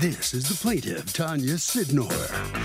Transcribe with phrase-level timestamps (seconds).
[0.00, 2.12] This is the plaintiff, Tanya Sidnor.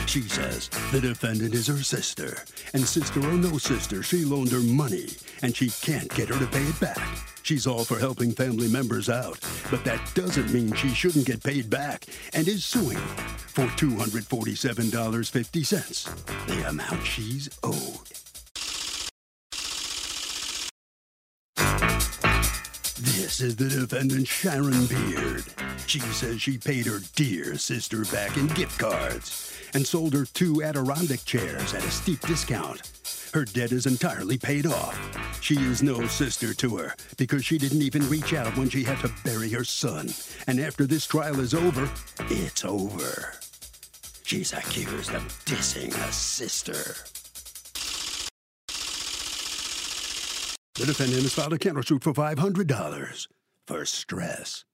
[0.08, 2.38] She says the defendant is her sister,
[2.76, 5.08] and sister or no sister, she loaned her money,
[5.42, 7.00] and she can't get her to pay it back.
[7.42, 9.40] She's all for helping family members out,
[9.72, 16.70] but that doesn't mean she shouldn't get paid back, and is suing for $247.50, the
[16.70, 18.23] amount she's owed.
[23.34, 25.44] This is the defendant, Sharon Beard.
[25.88, 30.62] She says she paid her dear sister back in gift cards and sold her two
[30.62, 32.92] Adirondack chairs at a steep discount.
[33.34, 35.42] Her debt is entirely paid off.
[35.42, 39.00] She is no sister to her because she didn't even reach out when she had
[39.00, 40.10] to bury her son.
[40.46, 41.90] And after this trial is over,
[42.30, 43.34] it's over.
[44.22, 47.23] She's accused of dissing a sister.
[50.76, 53.28] The defendant has filed a countersuit for $500
[53.68, 54.66] for stress.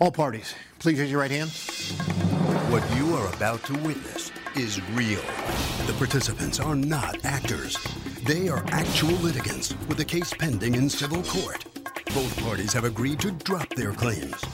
[0.00, 1.48] All parties, please raise your right hand.
[2.70, 5.22] What you are about to witness is real.
[5.86, 7.78] The participants are not actors.
[8.26, 11.64] They are actual litigants with a case pending in civil court.
[12.14, 14.44] Both parties have agreed to drop their claims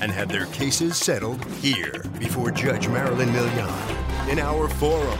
[0.00, 5.18] and have their cases settled here before Judge Marilyn Milian in our forum,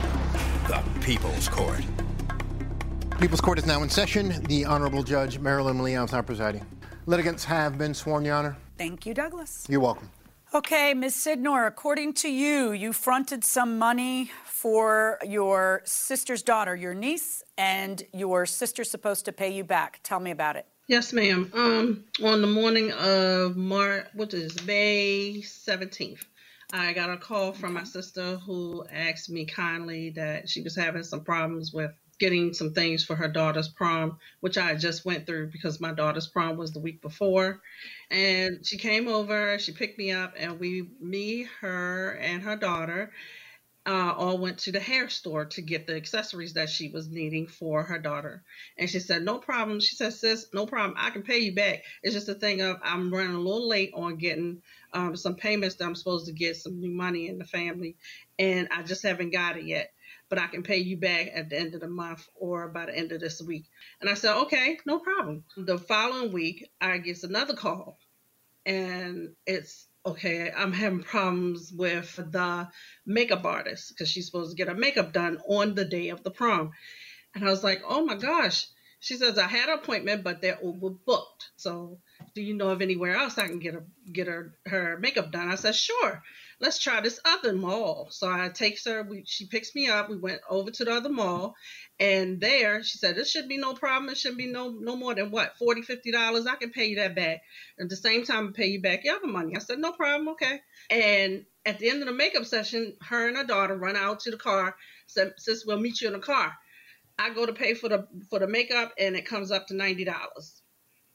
[0.67, 1.85] the People's Court.
[3.23, 4.43] People's Court is now in session.
[4.49, 6.65] The Honorable Judge Marilyn Milian is now presiding.
[7.05, 8.57] Litigants have been sworn, Your Honor.
[8.77, 9.65] Thank you, Douglas.
[9.69, 10.09] You're welcome.
[10.53, 11.15] Okay, Ms.
[11.15, 18.03] Sidnor, according to you, you fronted some money for your sister's daughter, your niece, and
[18.11, 20.01] your sister's supposed to pay you back.
[20.03, 20.65] Tell me about it.
[20.89, 21.49] Yes, ma'am.
[21.53, 26.25] Um, on the morning of March, what is May seventeenth,
[26.73, 31.03] I got a call from my sister who asked me kindly that she was having
[31.03, 31.91] some problems with
[32.23, 36.25] getting some things for her daughter's prom, which I just went through because my daughter's
[36.25, 37.59] prom was the week before.
[38.09, 43.11] And she came over, she picked me up, and we, me, her, and her daughter,
[43.85, 47.45] uh, all went to the hair store to get the accessories that she was needing
[47.45, 48.41] for her daughter.
[48.77, 49.81] And she said, No problem.
[49.81, 50.95] She said, Sis, no problem.
[50.97, 51.83] I can pay you back.
[52.03, 54.61] It's just a thing of I'm running a little late on getting
[54.93, 57.97] um, some payments that I'm supposed to get some new money in the family,
[58.39, 59.91] and I just haven't got it yet
[60.29, 62.97] but I can pay you back at the end of the month or by the
[62.97, 63.65] end of this week.
[64.01, 65.43] And I said, okay, no problem.
[65.55, 67.97] The following week, I get another call,
[68.65, 70.51] and it's okay.
[70.51, 72.67] I'm having problems with the
[73.05, 76.31] makeup artist because she's supposed to get her makeup done on the day of the
[76.31, 76.71] prom.
[77.35, 78.67] And I was like, oh my gosh.
[78.99, 81.49] She says I had an appointment, but they're overbooked.
[81.57, 81.99] So,
[82.33, 85.49] do you know of anywhere else I can get her get her her makeup done?
[85.49, 86.23] I said, sure
[86.63, 88.07] let's try this other mall.
[88.09, 90.09] So I takes her, we, she picks me up.
[90.09, 91.55] We went over to the other mall,
[91.99, 94.09] and there she said, "This should be no problem.
[94.09, 96.47] It shouldn't be no no more than what 40 50 dollars.
[96.47, 97.41] I can pay you that back.
[97.77, 100.29] At the same time, I pay you back your other money." I said, "No problem,
[100.29, 104.21] okay." And at the end of the makeup session, her and her daughter run out
[104.21, 104.75] to the car.
[105.07, 106.53] Said, "Sis, we'll meet you in the car."
[107.19, 110.05] I go to pay for the for the makeup, and it comes up to ninety
[110.05, 110.61] dollars.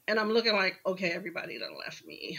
[0.06, 2.38] And I'm looking like, okay, everybody done left me.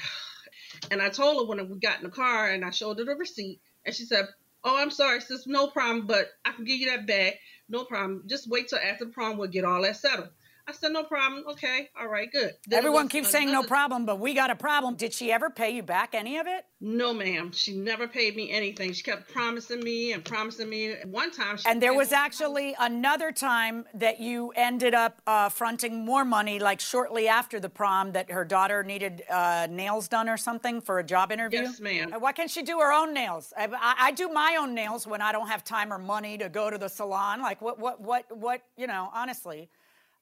[0.92, 3.16] And I told her when we got in the car and I showed her the
[3.16, 4.28] receipt, and she said,
[4.64, 7.36] Oh, I'm sorry, sis, no problem, but I can give you that back.
[7.70, 8.24] No problem.
[8.28, 10.30] Just wait till after the prom, we'll get all that settled.
[10.70, 11.46] I said, no problem.
[11.50, 11.90] Okay.
[12.00, 12.52] All right, good.
[12.68, 14.96] Then Everyone keeps saying no problem, but we got a problem.
[14.96, 16.64] Did she ever pay you back any of it?
[16.80, 17.52] No, ma'am.
[17.52, 18.94] She never paid me anything.
[18.94, 20.94] She kept promising me and promising me.
[21.06, 26.24] One time, and there was actually another time that you ended up uh, fronting more
[26.24, 30.82] money, like shortly after the prom, that her daughter needed uh, nails done or something
[30.82, 31.62] for a job interview.
[31.62, 32.14] Yes, ma'am.
[32.20, 33.54] Why can't she do her own nails?
[33.58, 36.48] I, I, I do my own nails when I don't have time or money to
[36.48, 37.42] go to the salon.
[37.42, 38.62] Like what, what, what, what?
[38.78, 39.70] You know, honestly.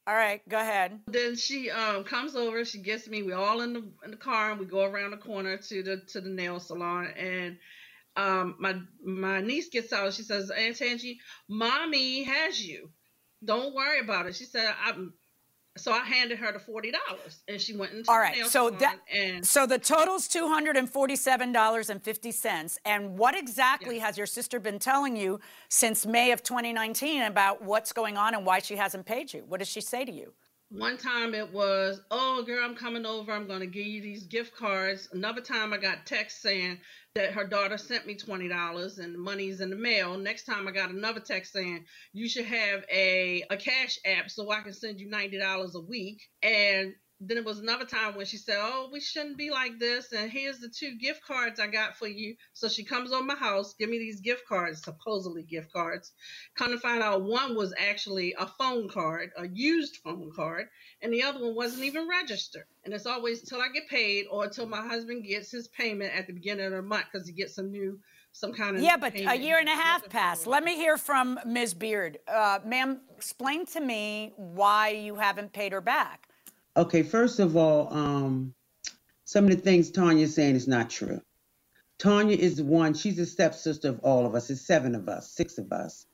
[0.08, 1.02] All right, go ahead.
[1.08, 2.64] Then she um, comes over.
[2.64, 3.24] She gets me.
[3.24, 5.98] We all in the in the car, and we go around the corner to the
[6.14, 7.08] to the nail salon.
[7.18, 7.58] And
[8.16, 10.14] um, my my niece gets out.
[10.14, 11.20] She says, "Aunt Angie,
[11.50, 12.90] mommy has you.
[13.44, 15.14] Don't worry about it." She said, "I'm
[15.80, 18.46] so I handed her the forty dollars, and she went into all right.
[18.46, 22.80] so that and so the total's two hundred and forty-seven dollars and fifty cents.
[22.86, 25.40] And what exactly has your sister been telling you
[25.70, 29.44] since May of 2019 about what's going on and why she hasn't paid you?
[29.48, 30.34] What does she say to you?
[30.70, 33.32] One time it was, oh girl, I'm coming over.
[33.32, 35.08] I'm going to give you these gift cards.
[35.14, 36.80] Another time I got text saying
[37.16, 40.18] that her daughter sent me $20 and the money's in the mail.
[40.18, 44.52] Next time I got another text saying you should have a, a cash app so
[44.52, 46.22] I can send you $90 a week.
[46.44, 50.12] And then it was another time when she said, "Oh, we shouldn't be like this."
[50.12, 52.36] And here's the two gift cards I got for you.
[52.54, 56.12] So she comes on my house, give me these gift cards, supposedly gift cards.
[56.56, 60.68] Come to find out, one was actually a phone card, a used phone card,
[61.02, 62.66] and the other one wasn't even registered.
[62.86, 66.28] And it's always till I get paid or until my husband gets his payment at
[66.28, 68.00] the beginning of the month because he gets some new
[68.34, 71.40] some kind of yeah but a year and a half passed let me hear from
[71.46, 76.27] ms beard uh, ma'am explain to me why you haven't paid her back
[76.78, 78.54] Okay, first of all, um,
[79.26, 81.22] some of the things Tanya's saying is not true.
[81.98, 84.52] Tanya is the one, she's a stepsister of all of us.
[84.52, 86.06] It's seven of us, six of us.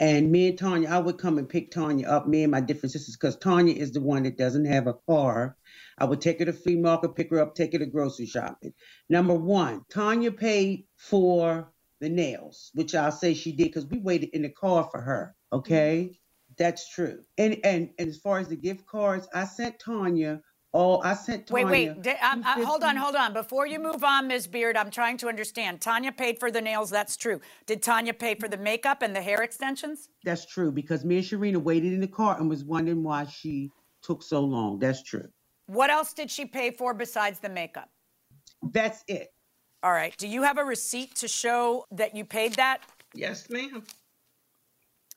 [0.00, 2.92] And me and Tanya, I would come and pick Tanya up, me and my different
[2.92, 5.56] sisters, because Tanya is the one that doesn't have a car.
[5.96, 8.74] I would take her to flea market, pick her up, take her to grocery shopping.
[9.08, 14.30] Number one, Tanya paid for the nails, which I'll say she did because we waited
[14.32, 15.36] in the car for her.
[15.52, 16.18] Okay.
[16.58, 17.20] That's true.
[17.36, 20.42] And, and and as far as the gift cards, I sent Tanya
[20.74, 21.66] Oh, I sent Tanya.
[21.66, 22.22] Wait, wait.
[22.22, 23.32] um, uh, hold on, hold on.
[23.32, 24.46] Before you move on, Ms.
[24.46, 25.80] Beard, I'm trying to understand.
[25.80, 26.90] Tanya paid for the nails.
[26.90, 27.40] That's true.
[27.66, 30.10] Did Tanya pay for the makeup and the hair extensions?
[30.24, 33.70] That's true because me and Sharina waited in the car and was wondering why she
[34.02, 34.78] took so long.
[34.78, 35.28] That's true.
[35.66, 37.88] What else did she pay for besides the makeup?
[38.62, 39.28] That's it.
[39.82, 40.14] All right.
[40.18, 42.82] Do you have a receipt to show that you paid that?
[43.14, 43.84] Yes, ma'am.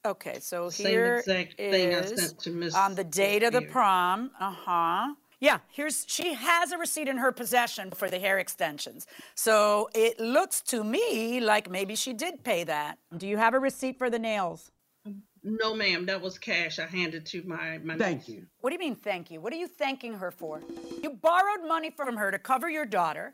[0.04, 3.62] Okay, so Same here exact thing I sent to Miss on the date of the
[3.62, 4.32] prom.
[4.40, 5.14] Uh huh.
[5.40, 9.06] Yeah, here's she has a receipt in her possession for the hair extensions.
[9.36, 12.98] So it looks to me like maybe she did pay that.
[13.16, 14.72] Do you have a receipt for the nails?
[15.44, 17.96] No, ma'am, that was cash I handed to my my.
[17.98, 18.30] Thank niece.
[18.30, 18.46] you.
[18.60, 19.40] What do you mean, thank you?
[19.40, 20.62] What are you thanking her for?
[21.02, 23.34] You borrowed money from her to cover your daughter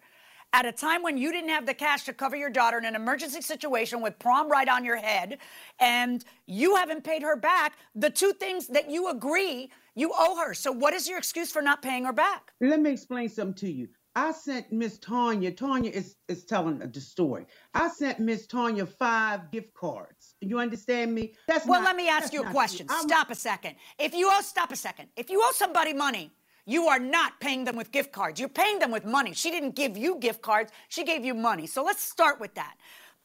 [0.54, 2.96] at a time when you didn't have the cash to cover your daughter in an
[2.96, 5.38] emergency situation with prom right on your head,
[5.80, 10.54] and you haven't paid her back the two things that you agree you owe her.
[10.54, 12.54] So, what is your excuse for not paying her back?
[12.62, 13.90] Let me explain something to you.
[14.16, 15.52] I sent Miss Tanya.
[15.52, 17.46] Tanya is, is telling the story.
[17.76, 20.34] I sent Miss Tanya five gift cards.
[20.42, 21.36] You understand me?
[21.48, 22.88] That's Well, not- let me ask you a question.
[22.90, 23.76] Stop a second.
[24.00, 25.10] If you owe, stop a second.
[25.16, 26.32] If you owe somebody money,
[26.68, 28.40] you are not paying them with gift cards.
[28.40, 29.34] You're paying them with money.
[29.34, 31.66] She didn't give you gift cards, she gave you money.
[31.66, 32.76] So let's start with that.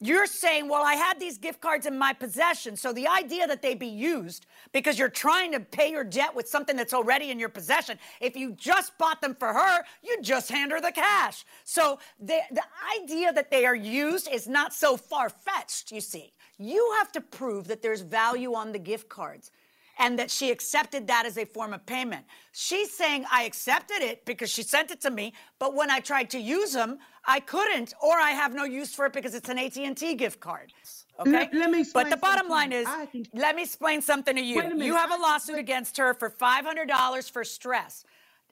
[0.05, 2.77] You're saying, well, I had these gift cards in my possession.
[2.77, 6.49] So the idea that they be used because you're trying to pay your debt with
[6.49, 10.51] something that's already in your possession, if you just bought them for her, you just
[10.51, 11.45] hand her the cash.
[11.63, 12.65] So the, the
[13.01, 16.33] idea that they are used is not so far fetched, you see.
[16.59, 19.53] You have to prove that there's value on the gift cards
[19.99, 22.25] and that she accepted that as a form of payment.
[22.53, 26.31] She's saying I accepted it because she sent it to me, but when I tried
[26.31, 29.59] to use them, I couldn't, or I have no use for it because it's an
[29.59, 30.73] AT&T gift card.
[31.21, 34.43] Okay, Let- let me but the bottom line is, think- let me explain something to
[34.43, 34.57] you.
[34.63, 34.85] Minute.
[34.85, 38.05] You have a lawsuit against her for $500 for stress.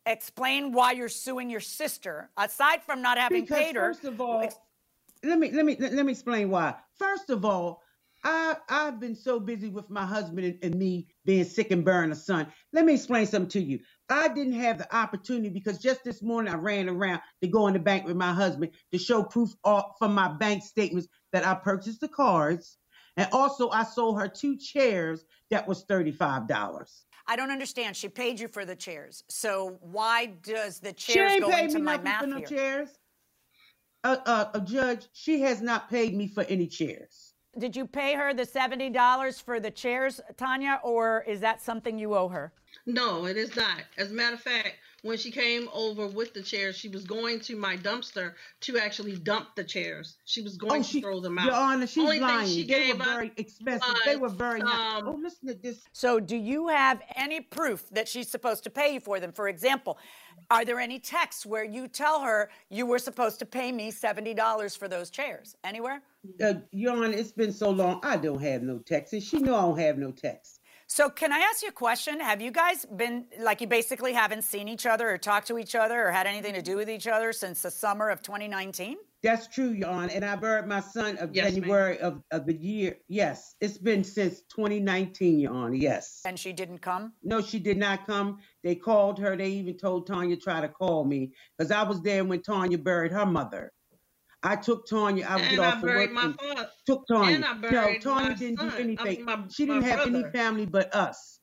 [0.06, 3.92] Explain why you're suing your sister, aside from not having because paid her.
[3.92, 4.48] first of all,
[5.22, 6.74] let me let me let me explain why.
[6.98, 7.82] First of all,
[8.22, 12.12] I I've been so busy with my husband and, and me being sick and bearing
[12.12, 12.46] a son.
[12.72, 13.80] Let me explain something to you.
[14.08, 17.74] I didn't have the opportunity because just this morning I ran around to go in
[17.74, 21.54] the bank with my husband to show proof of, from my bank statements that I
[21.54, 22.76] purchased the cards.
[23.16, 27.04] And also I sold her two chairs that was $35.
[27.26, 27.96] I don't understand.
[27.96, 29.24] She paid you for the chairs.
[29.28, 32.88] So why does the chairs go into my math for no chairs.
[34.02, 37.29] Uh, uh, a judge, she has not paid me for any chairs.
[37.58, 42.14] Did you pay her the $70 for the chairs, Tanya, or is that something you
[42.14, 42.52] owe her?
[42.86, 43.82] No, it is not.
[43.98, 47.40] As a matter of fact, when she came over with the chairs, she was going
[47.40, 50.16] to my dumpster to actually dump the chairs.
[50.24, 51.46] She was going Oh, to throw them out.
[51.46, 52.48] Your Honor, she's Only thing lying.
[52.48, 53.94] she They gave were very expensive.
[54.04, 55.02] They were was, very nice.
[55.02, 55.80] um, Oh, listen to this.
[55.92, 59.32] So, do you have any proof that she's supposed to pay you for them?
[59.32, 59.98] For example,
[60.50, 64.76] are there any texts where you tell her you were supposed to pay me $70
[64.76, 65.56] for those chairs?
[65.64, 66.02] Anywhere?
[66.42, 68.00] Uh, Your Honor, it's been so long.
[68.02, 69.12] I don't have no texts.
[69.14, 70.59] and she know I don't have no text.
[70.92, 72.18] So, can I ask you a question?
[72.18, 75.76] Have you guys been like you basically haven't seen each other or talked to each
[75.76, 78.96] other or had anything to do with each other since the summer of 2019?
[79.22, 80.10] That's true, Your Honor.
[80.12, 81.54] And I buried my son of Yes.
[81.54, 82.96] January of, of the year.
[83.06, 85.76] Yes, it's been since 2019, Your Honor.
[85.76, 86.22] Yes.
[86.24, 87.12] And she didn't come?
[87.22, 88.38] No, she did not come.
[88.64, 89.36] They called her.
[89.36, 93.12] They even told Tanya try to call me because I was there when Tanya buried
[93.12, 93.70] her mother.
[94.42, 95.26] I took Tanya.
[95.28, 96.68] I would get and off I of buried work my and father.
[96.86, 97.34] took Tanya.
[97.36, 98.68] And I no, buried Tanya my didn't son.
[98.70, 99.16] do I anything.
[99.16, 101.36] mean, my- she didn't my have any family but us.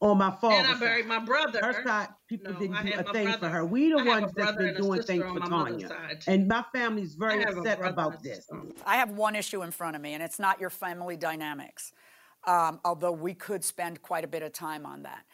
[0.00, 0.56] on my father.
[0.56, 1.60] And I buried my brother.
[1.62, 3.64] Her side, people No, didn't do a my thing for her.
[3.64, 5.88] We the I ones that's brother been doing things for my Tanya.
[6.26, 8.48] And my family's very I have a upset about this.
[8.84, 11.92] I have one issue in front of me, and it's not your family dynamics,
[12.44, 15.24] um, although we could spend quite a bit of time on that.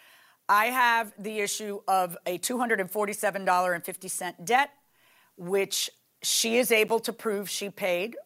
[0.48, 4.70] I have the issue of a $247.50 debt,
[5.36, 5.90] which
[6.22, 8.16] she is able to prove she paid.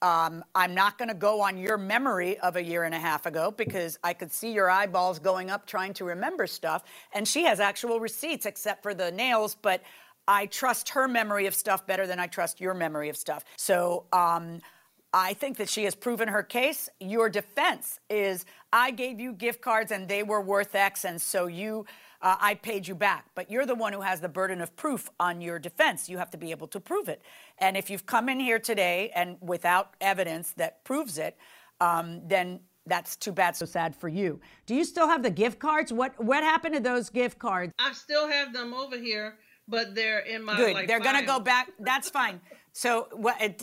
[0.00, 3.24] Um, I'm not going to go on your memory of a year and a half
[3.24, 6.82] ago because I could see your eyeballs going up trying to remember stuff.
[7.12, 9.82] And she has actual receipts, except for the nails, but
[10.26, 13.44] I trust her memory of stuff better than I trust your memory of stuff.
[13.56, 14.60] So um,
[15.12, 16.88] I think that she has proven her case.
[16.98, 21.46] Your defense is I gave you gift cards and they were worth X, and so
[21.46, 21.86] you,
[22.22, 23.26] uh, I paid you back.
[23.34, 26.08] But you're the one who has the burden of proof on your defense.
[26.08, 27.22] You have to be able to prove it.
[27.58, 31.36] And if you've come in here today and without evidence that proves it,
[31.80, 33.56] um, then that's too bad.
[33.56, 34.40] So sad for you.
[34.66, 35.92] Do you still have the gift cards?
[35.92, 37.72] What What happened to those gift cards?
[37.78, 39.38] I still have them over here,
[39.68, 40.74] but they're in my Good.
[40.74, 41.70] like, They're going to go back.
[41.80, 42.40] That's fine.
[42.74, 43.06] So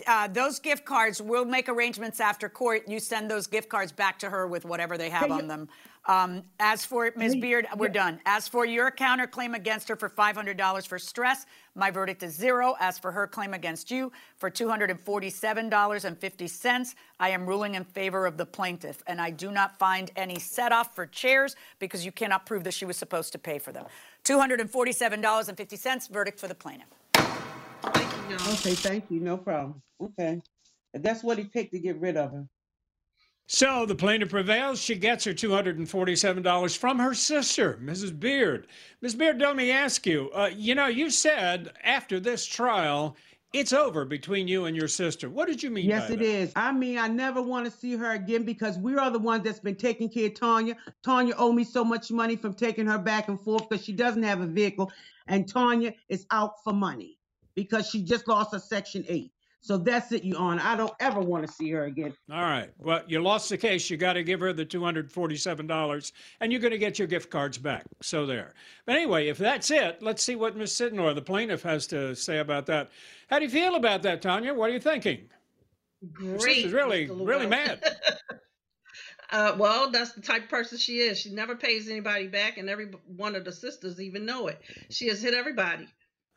[0.07, 2.87] uh, those gift cards, we'll make arrangements after court.
[2.87, 5.67] You send those gift cards back to her with whatever they have on them.
[6.05, 7.35] Um, as for Ms.
[7.35, 8.19] Beard, we're done.
[8.25, 12.75] As for your counterclaim against her for $500 for stress, my verdict is zero.
[12.79, 18.45] As for her claim against you for $247.50, I am ruling in favor of the
[18.45, 19.03] plaintiff.
[19.07, 22.73] And I do not find any set off for chairs because you cannot prove that
[22.73, 23.85] she was supposed to pay for them.
[24.23, 26.87] $247.50, verdict for the plaintiff.
[28.29, 28.53] Thank you, y'all.
[28.53, 29.19] Okay, thank you.
[29.19, 29.81] No problem.
[30.01, 30.41] Okay.
[30.93, 32.45] If that's what it takes to get rid of her.
[33.47, 34.79] So the plaintiff prevails.
[34.79, 38.17] She gets her $247 from her sister, Mrs.
[38.19, 38.67] Beard.
[39.01, 39.15] Ms.
[39.15, 43.15] Beard, let me ask you uh, you know, you said after this trial,
[43.51, 45.27] it's over between you and your sister.
[45.31, 46.25] What did you mean Yes, by it that?
[46.25, 46.51] is.
[46.55, 49.59] I mean, I never want to see her again because we are the ones that's
[49.59, 50.77] been taking care of Tanya.
[51.03, 54.21] Tanya owe me so much money from taking her back and forth because she doesn't
[54.21, 54.91] have a vehicle,
[55.25, 57.18] and Tanya is out for money
[57.55, 59.31] because she just lost a Section 8.
[59.61, 60.61] So that's it, Your Honor.
[60.63, 62.13] I don't ever want to see her again.
[62.31, 62.69] All right.
[62.77, 63.89] Well, you lost the case.
[63.89, 67.57] You got to give her the $247, and you're going to get your gift cards
[67.57, 67.83] back.
[68.01, 68.53] So there.
[68.85, 70.71] But anyway, if that's it, let's see what Ms.
[70.71, 72.89] Sidnor, the plaintiff, has to say about that.
[73.29, 74.53] How do you feel about that, Tanya?
[74.53, 75.29] What are you thinking?
[76.21, 76.55] Your Great.
[76.55, 77.83] sister's really, really mad.
[79.31, 81.19] Uh, well, that's the type of person she is.
[81.19, 84.59] She never pays anybody back, and every one of the sisters even know it.
[84.89, 85.87] She has hit everybody.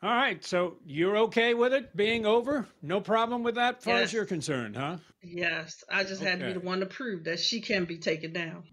[0.03, 0.43] All right.
[0.43, 2.67] So you're okay with it being over?
[2.81, 4.97] No problem with that, as far as you're concerned, huh?
[5.21, 8.33] Yes, I just had to be the one to prove that she can be taken
[8.33, 8.63] down.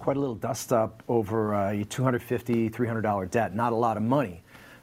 [0.00, 3.54] quite a little dust up over uh, a $250, $300 debt.
[3.54, 4.42] Not a lot of money,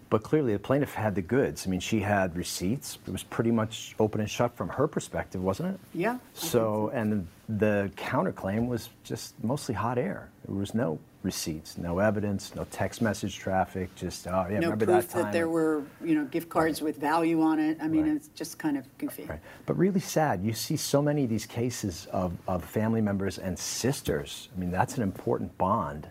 [0.10, 1.68] but clearly the plaintiff had the goods.
[1.68, 2.98] I mean, she had receipts.
[3.08, 5.80] It was pretty much open and shut from her perspective, wasn't it?
[5.94, 6.18] Yeah.
[6.34, 10.30] So, and the counterclaim was just mostly hot air.
[10.46, 13.94] There was no receipts, no evidence, no text message traffic.
[13.96, 15.24] Just, oh yeah, no remember proof that time?
[15.24, 17.78] that there were, you know, gift cards with value on it.
[17.82, 18.16] I mean, Right.
[18.16, 19.26] it's just kind of goofy.
[19.26, 19.40] Right.
[19.66, 20.42] But really sad.
[20.42, 24.48] You see so many of these cases of, of family members and sisters.
[24.56, 26.08] I mean, that's an important bond.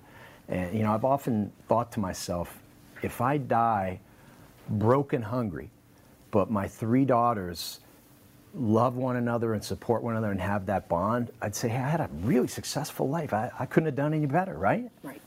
[0.49, 2.59] And, you know, I've often thought to myself,
[3.03, 4.01] if I die
[4.69, 5.71] broke and hungry,
[6.31, 7.81] but my three daughters
[8.55, 11.89] love one another and support one another and have that bond, I'd say, hey, I
[11.89, 13.33] had a really successful life.
[13.33, 14.91] I, I couldn't have done any better, right?
[15.03, 15.21] Right.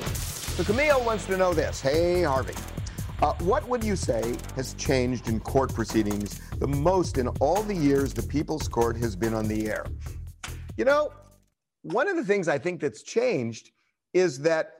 [0.00, 1.80] So Camille wants to know this.
[1.80, 2.54] Hey, Harvey.
[3.22, 7.74] Uh, what would you say has changed in court proceedings the most in all the
[7.74, 9.86] years the People's Court has been on the air?
[10.76, 11.12] You know,
[11.82, 13.70] one of the things I think that's changed
[14.12, 14.74] is that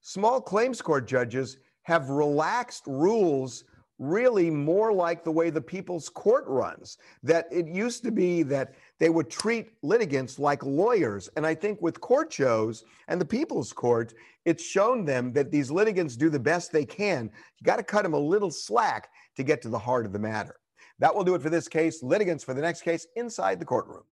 [0.00, 3.62] small claims court judges have relaxed rules
[4.00, 6.98] really more like the way the people's court runs.
[7.22, 11.30] That it used to be that they would treat litigants like lawyers.
[11.36, 14.14] And I think with court shows and the people's court,
[14.44, 17.30] it's shown them that these litigants do the best they can.
[17.60, 20.18] You got to cut them a little slack to get to the heart of the
[20.18, 20.56] matter.
[20.98, 22.02] That will do it for this case.
[22.02, 24.02] Litigants for the next case inside the courtroom.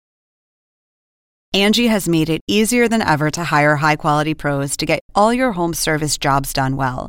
[1.52, 5.34] Angie has made it easier than ever to hire high quality pros to get all
[5.34, 7.08] your home service jobs done well.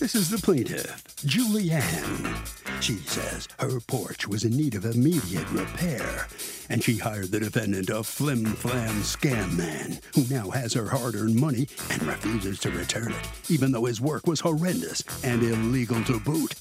[0.00, 2.80] This is the plaintiff, Julianne.
[2.80, 6.26] She says her porch was in need of immediate repair,
[6.70, 11.16] And she hired the defendant, a flim flam scam man, who now has her hard
[11.16, 16.02] earned money and refuses to return it, even though his work was horrendous and illegal
[16.04, 16.54] to boot.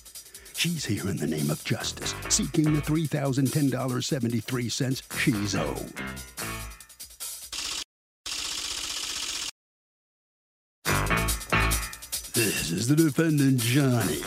[0.58, 5.94] She's here in the name of justice, seeking the $3,010.73 she's owed.
[12.40, 14.22] This is the defendant, Johnny.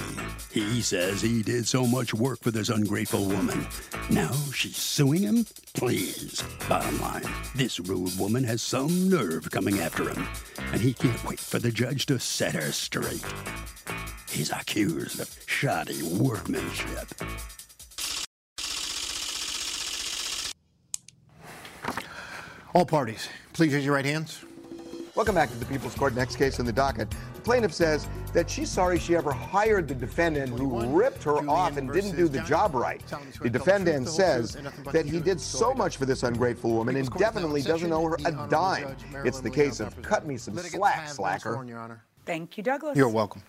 [0.50, 3.66] He says he did so much work for this ungrateful woman.
[4.10, 5.46] Now she's suing him?
[5.72, 6.44] Please.
[6.68, 10.28] Bottom line, this rude woman has some nerve coming after him,
[10.72, 13.24] and he can't wait for the judge to set her straight.
[14.30, 17.08] He's accused of shoddy workmanship.
[22.74, 24.44] All parties, please raise your right hands.
[25.14, 26.14] Welcome back to the People's Court.
[26.14, 27.08] Next case in the docket.
[27.42, 31.76] The plaintiff says that she's sorry she ever hired the defendant who ripped her off
[31.76, 33.02] and didn't do the job right.
[33.40, 34.56] The defendant says
[34.92, 38.46] that he did so much for this ungrateful woman and definitely doesn't owe her a
[38.48, 38.94] dime.
[39.24, 42.00] It's the case of cut me some slack, slacker.
[42.24, 42.96] Thank you, Douglas.
[42.96, 43.42] You're welcome.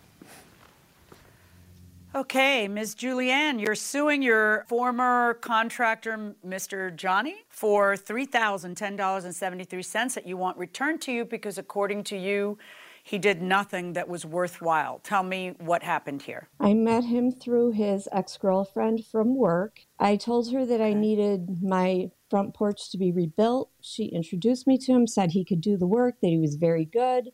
[2.16, 2.96] Okay, Ms.
[2.96, 6.96] Julianne, you're suing your former contractor, Mr.
[6.96, 12.58] Johnny, for $3,010.73 that you want returned to you because, according to you,
[13.04, 15.00] he did nothing that was worthwhile.
[15.04, 16.48] Tell me what happened here.
[16.60, 19.82] I met him through his ex girlfriend from work.
[20.00, 23.70] I told her that I needed my front porch to be rebuilt.
[23.82, 26.86] She introduced me to him, said he could do the work, that he was very
[26.86, 27.32] good.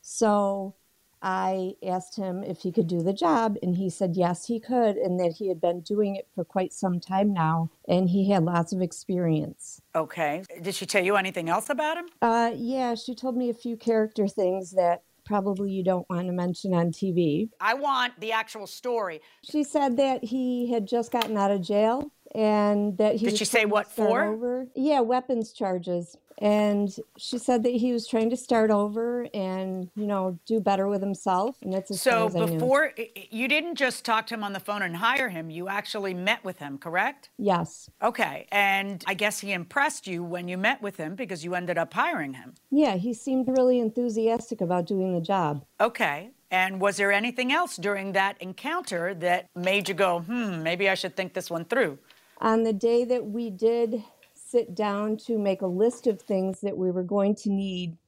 [0.00, 0.76] So
[1.22, 4.96] I asked him if he could do the job, and he said yes, he could,
[4.96, 8.44] and that he had been doing it for quite some time now, and he had
[8.44, 9.80] lots of experience.
[9.94, 10.44] Okay.
[10.62, 12.06] Did she tell you anything else about him?
[12.22, 16.32] Uh, yeah, she told me a few character things that probably you don't want to
[16.32, 17.50] mention on TV.
[17.60, 19.20] I want the actual story.
[19.44, 23.44] She said that he had just gotten out of jail and that he Did she
[23.44, 24.24] say what for?
[24.24, 24.66] Over.
[24.74, 26.16] Yeah, weapons charges.
[26.42, 30.88] And she said that he was trying to start over and, you know, do better
[30.88, 31.58] with himself.
[31.60, 34.42] And that's as So far as before i- i- you didn't just talk to him
[34.42, 37.28] on the phone and hire him, you actually met with him, correct?
[37.36, 37.90] Yes.
[38.02, 38.46] Okay.
[38.50, 41.92] And I guess he impressed you when you met with him because you ended up
[41.92, 42.54] hiring him.
[42.70, 45.66] Yeah, he seemed really enthusiastic about doing the job.
[45.78, 46.30] Okay.
[46.50, 50.94] And was there anything else during that encounter that made you go, hmm, maybe I
[50.94, 51.98] should think this one through?
[52.40, 54.02] On the day that we did
[54.34, 57.98] sit down to make a list of things that we were going to need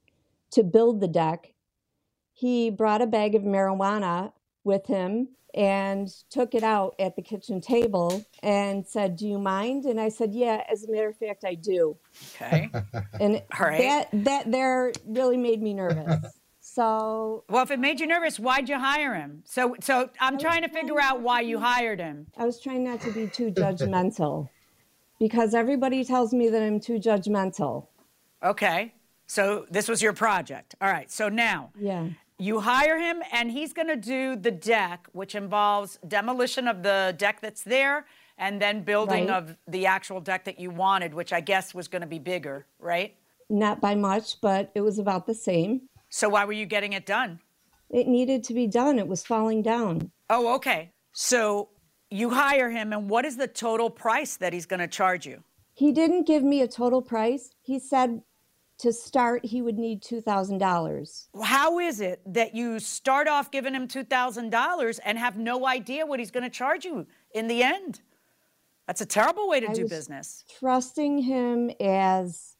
[0.52, 1.52] to build the deck,
[2.32, 4.32] he brought a bag of marijuana
[4.64, 9.84] with him and took it out at the kitchen table and said, Do you mind?
[9.84, 11.96] And I said, Yeah, as a matter of fact, I do.
[12.34, 12.70] Okay.
[13.20, 13.78] And All right.
[13.78, 16.40] that that there really made me nervous.
[16.74, 19.42] So Well, if it made you nervous, why'd you hire him?
[19.44, 22.28] So, so I'm trying to figure out why you hired him.
[22.38, 24.48] I was trying not to be too judgmental
[25.18, 27.88] because everybody tells me that I'm too judgmental.
[28.42, 28.94] Okay.
[29.26, 30.74] So this was your project.
[30.80, 31.10] All right.
[31.10, 32.08] So now Yeah.
[32.38, 37.14] you hire him, and he's going to do the deck, which involves demolition of the
[37.18, 38.06] deck that's there
[38.38, 39.36] and then building Right.
[39.36, 42.66] of the actual deck that you wanted, which I guess was going to be bigger,
[42.78, 43.14] right?
[43.50, 45.82] Not by much, but it was about the same.
[46.14, 47.40] So why were you getting it done?
[47.88, 48.98] It needed to be done.
[48.98, 50.10] It was falling down.
[50.28, 50.92] Oh, okay.
[51.12, 51.70] So
[52.10, 55.42] you hire him, and what is the total price that he's going to charge you?
[55.72, 57.54] He didn't give me a total price.
[57.62, 58.20] He said
[58.78, 61.28] to start, he would need $2,000.
[61.42, 66.18] How is it that you start off giving him $2,000 and have no idea what
[66.18, 68.02] he's going to charge you in the end?
[68.86, 70.44] That's a terrible way to I do business.
[70.58, 72.56] Trusting him as.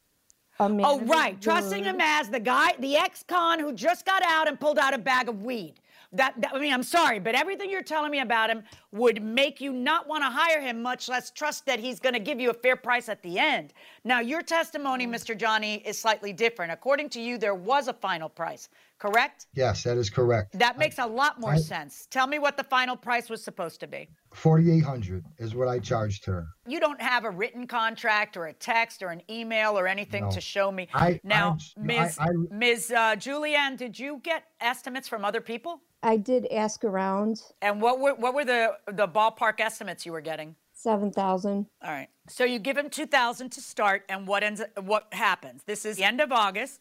[0.84, 1.40] Oh, right.
[1.40, 4.94] Trusting him as the guy, the ex con who just got out and pulled out
[4.94, 5.74] a bag of weed.
[6.14, 8.62] That, that- I mean, I'm sorry, but everything you're telling me about him
[8.92, 12.20] would make you not want to hire him, much less trust that he's going to
[12.20, 13.72] give you a fair price at the end.
[14.04, 15.36] Now, your testimony, Mr.
[15.36, 16.70] Johnny, is slightly different.
[16.70, 18.68] According to you, there was a final price,
[19.06, 19.46] correct?
[19.54, 20.56] Yes, that is correct.
[20.58, 22.06] That makes a lot more I- sense.
[22.10, 24.08] Tell me what the final price was supposed to be.
[24.32, 26.46] Forty-eight hundred is what I charged her.
[26.66, 30.30] You don't have a written contract or a text or an email or anything No.
[30.30, 30.88] to show me.
[30.94, 32.18] I- now, I'm- Ms.
[32.18, 32.90] I- I- Ms.
[32.92, 35.80] Uh, Julianne, did you get estimates from other people?
[36.04, 40.20] I did ask around And what were what were the the ballpark estimates you were
[40.20, 40.54] getting?
[40.74, 41.66] 7,000.
[41.82, 42.08] All right.
[42.28, 45.62] So you give him 2000 to start and what ends what happens?
[45.64, 46.80] This is the end of August.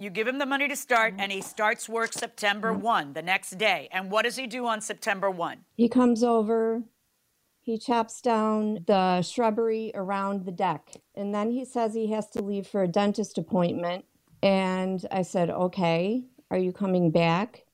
[0.00, 2.82] You give him the money to start and he starts work September mm-hmm.
[2.82, 3.88] 1, the next day.
[3.90, 5.64] And what does he do on September 1?
[5.76, 6.82] He comes over,
[7.60, 12.42] he chops down the shrubbery around the deck, and then he says he has to
[12.42, 14.04] leave for a dentist appointment.
[14.42, 17.64] And I said, Okay, are you coming back?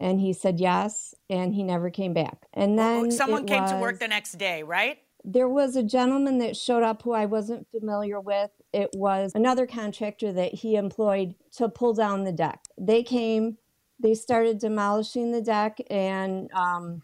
[0.00, 2.46] And he said yes, and he never came back.
[2.54, 4.98] And then Someone came to work the next day, right?
[5.24, 8.50] There was a gentleman that showed up who I wasn't familiar with.
[8.72, 12.60] It was another contractor that he employed to pull down the deck.
[12.78, 13.58] They came,
[13.98, 17.02] they started demolishing the deck and um,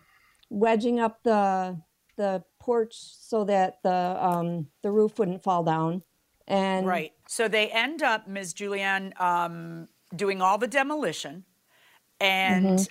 [0.51, 1.81] wedging up the
[2.17, 6.03] the porch so that the um, the roof wouldn't fall down.
[6.49, 7.13] And Right.
[7.29, 8.55] So they end up, Ms.
[8.55, 11.45] Julianne, um, doing all the demolition.
[12.21, 12.85] And Mm-hmm.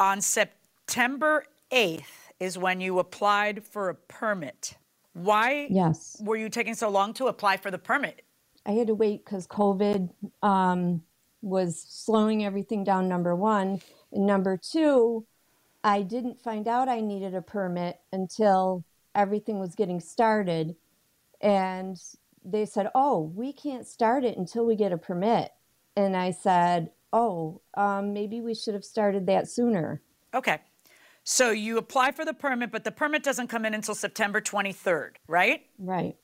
[0.00, 4.74] on September 8th is when you applied for a permit.
[5.14, 6.20] Why Yes.
[6.20, 8.22] were you taking so long to apply for the permit?
[8.66, 10.10] I had to wait because COVID
[10.42, 11.02] um,
[11.40, 13.80] was slowing everything down, number one.
[14.12, 15.24] And number two,
[15.84, 20.76] I didn't find out I needed a permit until everything was getting started.
[21.40, 21.96] And
[22.44, 25.52] they said, Oh, we can't start it until we get a permit.
[25.96, 30.02] And I said, Oh, um, maybe we should have started that sooner.
[30.34, 30.58] Okay.
[31.28, 35.14] So you apply for the permit, but the permit doesn't come in until September 23rd,
[35.26, 35.66] right?
[35.76, 36.14] Right.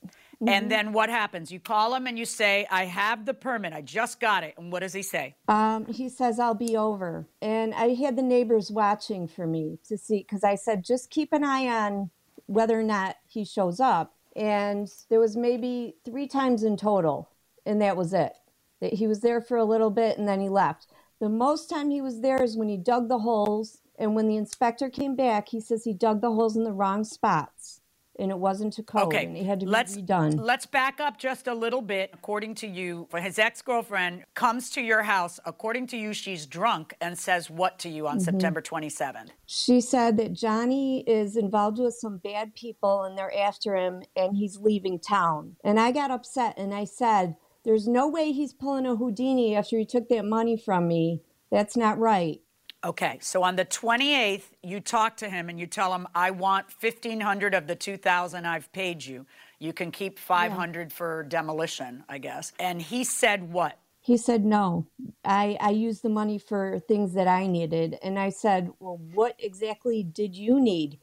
[0.47, 1.51] And then what happens?
[1.51, 3.73] You call him and you say, I have the permit.
[3.73, 4.53] I just got it.
[4.57, 5.35] And what does he say?
[5.49, 7.27] Um, he says, I'll be over.
[7.41, 11.33] And I had the neighbors watching for me to see, because I said, just keep
[11.33, 12.09] an eye on
[12.45, 14.15] whether or not he shows up.
[14.37, 17.29] And there was maybe three times in total,
[17.65, 18.31] and that was it.
[18.79, 20.87] That he was there for a little bit and then he left.
[21.19, 23.79] The most time he was there is when he dug the holes.
[23.97, 27.03] And when the inspector came back, he says he dug the holes in the wrong
[27.03, 27.81] spots
[28.19, 30.39] and it wasn't to code Okay, and it had to let's, be redone.
[30.39, 32.11] Let's back up just a little bit.
[32.13, 35.39] According to you, his ex girlfriend comes to your house.
[35.45, 38.21] According to you, she's drunk and says what to you on Mhm.
[38.21, 39.31] September 27th?
[39.45, 44.37] She said that Johnny is involved with some bad people and they're after him and
[44.37, 45.55] he's leaving town.
[45.63, 49.77] And I got upset and I said, There's no way he's pulling a Houdini after
[49.77, 51.21] he took that money from me.
[51.49, 52.41] That's not right.
[52.85, 56.65] Okay, so on the 28th, you talk to him and you tell him, I want
[56.81, 59.25] 1500 of the 2000 I've paid you.
[59.59, 62.51] You can keep 500 for demolition, I guess.
[62.59, 63.79] And he said what?
[64.01, 64.85] He said, No,
[65.23, 67.97] I, I used the money for things that I needed.
[68.03, 70.99] And I said, Well, what exactly did you need?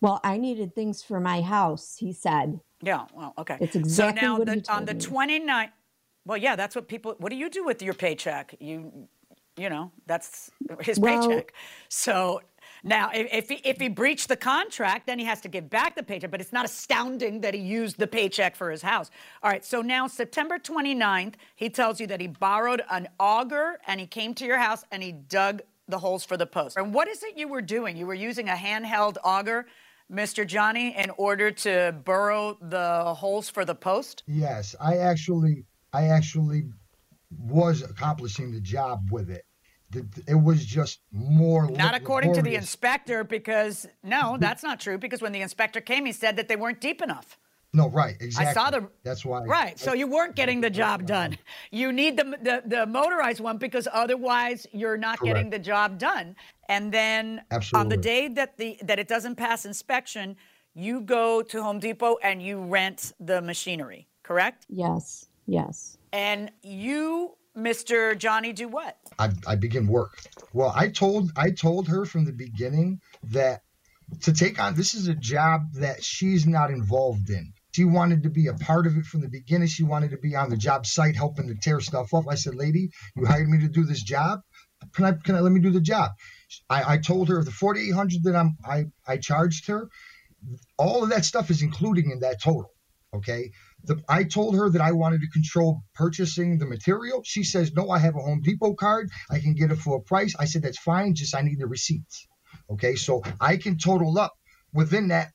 [0.00, 2.58] Well, I needed things for my house, he said.
[2.82, 3.58] Yeah, well, okay.
[3.60, 5.00] It's exactly so now what the, he on the me.
[5.00, 5.70] 29th,
[6.26, 8.56] well, yeah, that's what people, what do you do with your paycheck?
[8.58, 9.08] You,
[9.60, 11.52] you know, that's his Well- paycheck.
[11.88, 12.40] So
[12.82, 15.94] now if, if, he, if he breached the contract, then he has to give back
[15.96, 19.10] the paycheck, but it's not astounding that he used the paycheck for his house.
[19.42, 24.00] All right, so now September 29th, he tells you that he borrowed an auger and
[24.00, 26.76] he came to your house and he dug the holes for the post.
[26.78, 27.96] And what is it you were doing?
[27.96, 29.66] You were using a handheld auger,
[30.10, 30.46] Mr.
[30.46, 34.22] Johnny, in order to burrow the holes for the post?
[34.26, 36.64] Yes, I actually, I actually
[37.38, 39.44] was accomplishing the job with it.
[39.90, 41.68] The- It was just more.
[41.70, 44.98] Not lab- according to the inspector, because no, that's not true.
[44.98, 47.38] Because when the inspector came, he said that they weren't deep enough.
[47.72, 48.46] No, right, exactly.
[48.50, 48.88] I saw the.
[49.04, 49.44] That's why.
[49.44, 51.38] Right, so you weren't getting the job done.
[51.70, 56.34] You need the the, the motorized one because otherwise you're not getting the job done.
[56.68, 57.42] And then
[57.74, 60.36] on the day that the that it doesn't pass inspection,
[60.74, 64.08] you go to Home Depot and you rent the machinery.
[64.24, 64.66] Correct?
[64.68, 65.96] Yes, yes.
[66.12, 68.16] And you, Mr.
[68.16, 68.96] Johnny, do what?
[69.18, 70.22] I, I begin work.
[70.52, 73.62] Well, I told I told her from the beginning that
[74.22, 77.52] to take on this is a job that she's not involved in.
[77.72, 79.68] She wanted to be a part of it from the beginning.
[79.68, 82.24] She wanted to be on the job site helping to tear stuff up.
[82.28, 84.40] I said, "Lady, you hired me to do this job.
[84.94, 86.10] Can I can I let me do the job?"
[86.68, 89.88] I, I told her the forty eight hundred that I'm I I charged her.
[90.78, 92.72] All of that stuff is including in that total.
[93.14, 93.50] Okay.
[93.84, 97.22] The, I told her that I wanted to control purchasing the material.
[97.24, 99.10] She says, no, I have a Home Depot card.
[99.30, 100.34] I can get it for a price.
[100.38, 101.14] I said, that's fine.
[101.14, 102.26] Just I need the receipts.
[102.70, 102.94] Okay.
[102.94, 104.32] So I can total up
[104.72, 105.32] within that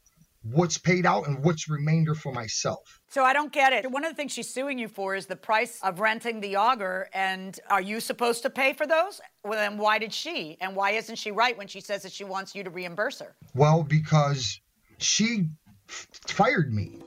[0.52, 3.02] what's paid out and what's remainder for myself.
[3.10, 3.90] So I don't get it.
[3.90, 7.10] One of the things she's suing you for is the price of renting the auger.
[7.14, 9.22] And are you supposed to pay for those?
[9.44, 10.58] Well, then why did she?
[10.62, 13.36] And why isn't she right when she says that she wants you to reimburse her?
[13.56, 14.60] Well, because
[15.00, 15.46] she
[15.90, 17.00] f- fired me.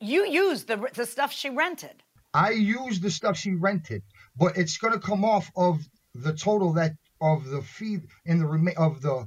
[0.00, 2.02] You used the, the stuff she rented.
[2.34, 4.02] I used the stuff she rented,
[4.36, 5.80] but it's going to come off of
[6.14, 9.26] the total that of the fee in the rema- of the,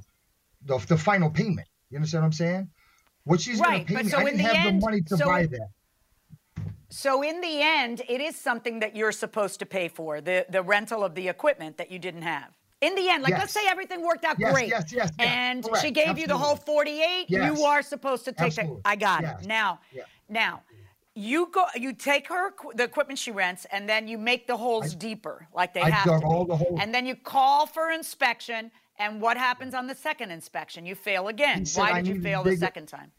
[0.64, 1.68] the the final payment.
[1.90, 2.70] You understand what I'm saying?
[3.24, 4.80] What she's Right, going to pay but me, so I in didn't the have end-
[4.82, 5.68] the money to so- buy that.
[6.88, 10.62] So in the end, it is something that you're supposed to pay for the, the
[10.62, 12.50] rental of the equipment that you didn't have.
[12.82, 14.68] In the end, like let's say everything worked out Yes, great.
[14.68, 17.56] yes, yes, yes, And correct, she gave you the whole 48, Yes.
[17.56, 18.88] you are supposed to take Absolutely, that.
[18.90, 19.46] I got yes, it.
[19.46, 20.02] Now, yeah.
[20.28, 20.62] now,
[21.14, 24.94] you go you take her the equipment she rents and then you make the holes
[24.94, 26.50] deeper like they I have dug to all be.
[26.52, 26.78] the holes.
[26.80, 30.86] and then you call for inspection And what happens on the second inspection?
[30.86, 31.64] You fail again.
[31.66, 33.10] He Why I did you fail the dig- second time?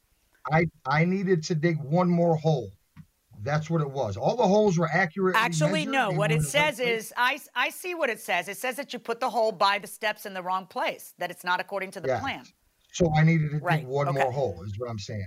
[0.51, 2.69] I I needed to dig one more hole.
[3.43, 4.17] That's what it was.
[4.17, 5.35] All the holes were accurate.
[5.35, 6.11] Actually, no.
[6.11, 8.47] They What it says is, I, I see what it says.
[8.47, 11.29] It says that you put the hole by the steps in the wrong place, that
[11.29, 12.19] it's not according to the Yeah.
[12.19, 12.45] plan.
[12.93, 14.19] So I needed to Right, dig one okay.
[14.19, 14.63] more hole.
[14.63, 15.25] Is what I'm saying.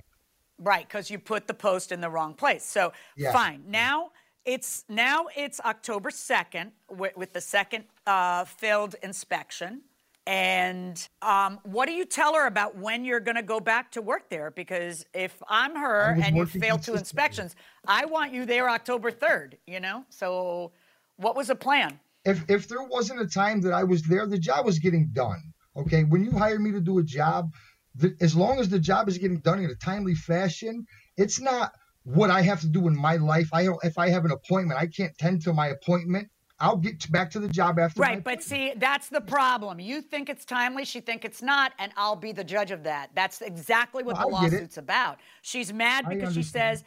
[0.59, 2.65] Right, because you put the post in the wrong place.
[2.65, 3.33] So Yes.
[3.33, 3.65] fine.
[3.67, 4.13] Now
[4.45, 9.83] it's now it's October second with, with the second uh, failed inspection.
[10.27, 14.03] And um, what do you tell her about when you're going to go back to
[14.03, 14.51] work there?
[14.51, 17.55] Because if I'm her and you fail two inspections,
[17.87, 19.57] I want you there October third.
[19.67, 20.05] You know.
[20.09, 20.73] So
[21.17, 22.01] what was the plan?
[22.25, 25.53] If if there wasn't a time that I was there, the job was getting done.
[25.77, 27.53] Okay, when you hire me to do a job,
[27.95, 30.87] the, as long as the job is getting done in a timely fashion,
[31.17, 33.51] it's not what I have to do in my life.
[33.53, 36.31] I don't, if I have an appointment, I can't tend to my appointment.
[36.59, 38.01] I'll get back to the job after.
[38.01, 39.79] Right, but see, that's the problem.
[39.79, 43.11] You think it's timely, she think it's not, and I'll be the judge of that.
[43.15, 45.19] That's exactly what Well, the lawsuit's about.
[45.43, 46.85] She's mad because she says.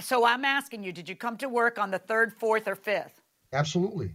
[0.00, 3.20] So I'm asking you, did you come to work on the third, fourth, or fifth?
[3.52, 4.14] Absolutely.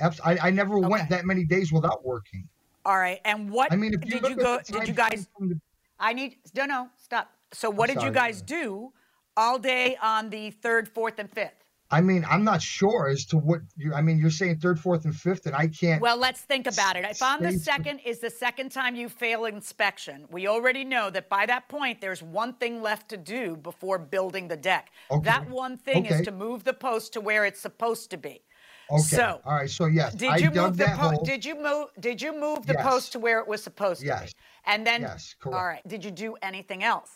[0.00, 2.48] Abs- I, I never went that many days without working.
[2.84, 4.60] All right, and what I mean, if you did you go?
[4.64, 5.28] Did you guys?
[5.38, 5.60] the-
[5.98, 7.30] I need no, no, stop.
[7.52, 8.92] So what I'm did you sorry, guys do
[9.36, 11.63] all day on the third, fourth, and fifth?
[11.94, 13.94] I mean, I'm not sure as to what you.
[13.94, 16.02] I mean, you're saying third, fourth, and fifth, and I can't.
[16.02, 17.04] Well, let's think about it.
[17.04, 21.28] If on the second is the second time you fail inspection, we already know that
[21.28, 24.90] by that point there's one thing left to do before building the deck.
[25.08, 25.22] Okay.
[25.24, 28.42] That one thing is to move the post to where it's supposed to be.
[28.90, 29.02] okay.
[29.02, 29.70] So, all right.
[29.70, 31.24] So yes, did you dug move the that po- hole.
[31.24, 32.86] did you move did you move the Yes.
[32.90, 34.32] post to where it was supposed to Yes.
[34.32, 34.38] be?
[34.66, 35.64] And then Yes, All correct.
[35.72, 35.88] right.
[35.88, 37.10] Did you do anything else?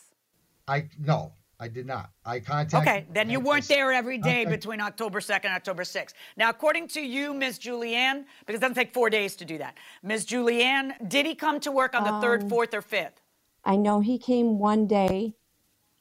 [0.69, 2.11] I no, I did not.
[2.25, 2.89] I contacted.
[2.89, 4.51] Okay, then you weren't there every day Okay.
[4.51, 6.13] between October 2nd and October 6th.
[6.37, 7.59] Now, according to you, Ms.
[7.59, 10.25] Julianne, because it doesn't take four days to do that, Ms.
[10.27, 13.21] Julianne, did he come to work on the third, Um, fourth, or fifth?
[13.65, 15.35] I know he came one day.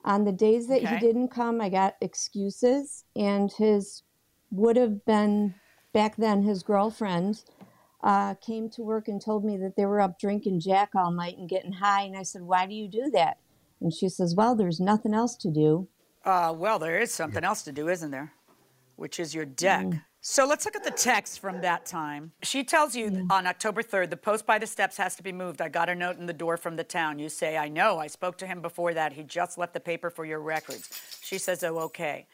[0.06, 0.93] On the days that Okay.
[0.93, 4.04] he didn't come, I got excuses, and his
[4.52, 5.56] would have been
[5.91, 7.43] back then his girlfriend
[8.04, 11.38] uh, came to work and told me that they were up drinking Jack all night
[11.38, 12.04] and getting high.
[12.04, 13.38] And I said, Why do you do that?
[13.82, 15.88] And she says, Well, there's nothing else to do.
[16.26, 18.34] Uh, well, there is something else to do, isn't there?
[18.96, 19.86] Which is your deck.
[19.86, 20.02] Mm.
[20.20, 22.34] So let's look at the text from that time.
[22.44, 25.62] She tells you on October 3rd, the post by the steps has to be moved.
[25.62, 27.18] I got a note in the door from the town.
[27.18, 27.98] You say, I know.
[27.98, 29.13] I spoke to him before that.
[29.13, 30.90] He just left the paper for your records.
[31.22, 32.28] She says, Oh, okay.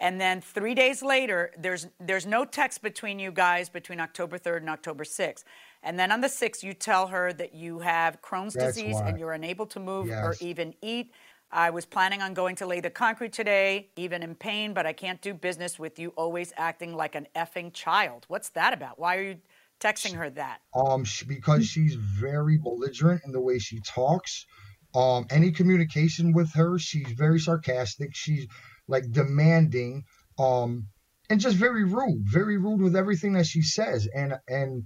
[0.00, 4.56] And then three days later, there's there's no text between you guys between October 3rd
[4.58, 5.44] and October 6th.
[5.82, 9.08] And then on the 6th, you tell her that you have Crohn's That's disease why.
[9.10, 10.24] and you're unable to move Yes.
[10.24, 11.12] or even eat.
[11.52, 14.92] I was planning on going to lay the concrete today, even in pain, but I
[14.92, 18.24] can't do business with you always acting like an effing child.
[18.28, 18.98] What's that about?
[18.98, 19.36] Why are you
[19.80, 20.60] texting her that?
[20.74, 24.46] Um, because she's very belligerent in the way she talks.
[24.94, 28.14] Um, any communication with her, she's very sarcastic.
[28.14, 28.46] She's
[28.90, 30.04] like demanding,
[30.38, 30.88] um,
[31.30, 34.08] and just very rude, very rude with everything that she says.
[34.14, 34.84] And and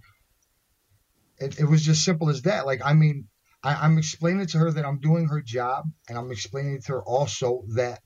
[1.38, 2.66] it, it was just simple as that.
[2.66, 3.26] Like, I mean,
[3.62, 7.02] I, I'm explaining to her that I'm doing her job, and I'm explaining to her
[7.02, 8.00] also that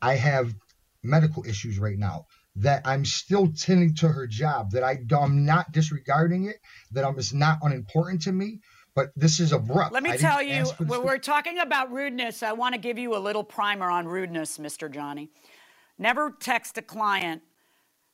[0.00, 0.54] I have
[1.02, 2.26] medical issues right now.
[2.56, 4.72] That I'm still tending to her job.
[4.72, 6.56] That I, I'm not disregarding it.
[6.92, 8.60] That I'm it's not unimportant to me.
[9.00, 9.94] But this is abrupt.
[9.94, 12.80] Let me tell you, ask for this when we're talking about rudeness, I want to
[12.80, 14.90] give you a little primer on rudeness, Mr.
[14.90, 15.30] Johnny.
[15.98, 17.40] Never text a client,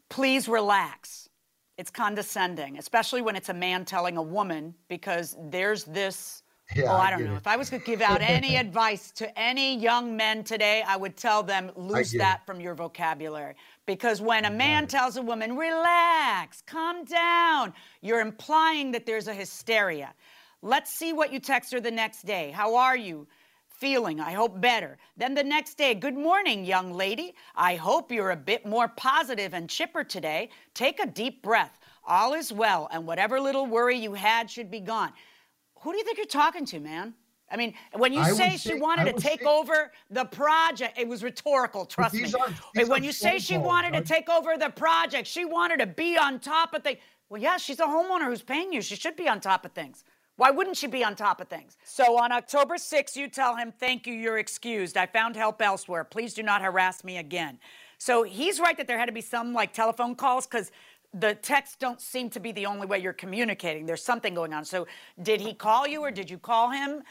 [0.09, 1.29] please relax.
[1.77, 6.44] It's condescending, especially when it's a man telling a woman, because there's this.
[6.77, 7.35] Yeah, oh, I don't know.
[7.35, 7.37] it.
[7.37, 11.16] If I was to give out any advice to any young men today, I would
[11.16, 13.55] tell them lose that from your vocabulary.
[13.87, 17.72] Because when a man tells a woman, relax, calm down,
[18.03, 20.14] you're implying that there's a hysteria.
[20.62, 22.51] Let's see what you text her the next day.
[22.51, 23.27] How are you?
[23.69, 24.97] Feeling, I hope better.
[25.19, 27.35] Then the next day, good morning, young lady.
[27.55, 30.49] I hope you're a bit more positive and chipper today.
[30.73, 31.79] Take a deep breath.
[32.07, 35.12] All is well, and whatever little worry you had should be gone.
[35.81, 37.12] Who do you think you're talking to, man?
[37.51, 41.07] I mean, when you would say she wanted to take say- over the project, it
[41.07, 42.23] was rhetorical, trust me.
[42.23, 45.81] these when are you say she calls, wanted to take over the project, she wanted
[45.81, 46.99] to be on top of things.
[47.29, 48.81] Well, yeah, she's a homeowner who's paying you.
[48.81, 50.03] She should be on top of things.
[50.37, 51.77] Why wouldn't she be on top of things?
[51.85, 54.96] So on October 6th, you tell him, Thank you, you're excused.
[54.96, 56.05] I found help elsewhere.
[56.05, 57.59] Please do not harass me again.
[57.99, 60.70] So he's right that there had to be some like telephone calls because
[61.14, 63.87] the texts don't seem to be the only way you're communicating.
[63.87, 64.64] There's something going on.
[64.64, 64.87] So
[65.22, 67.03] did he call you or did you call him